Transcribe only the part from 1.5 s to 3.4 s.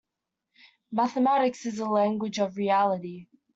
is the language of reality.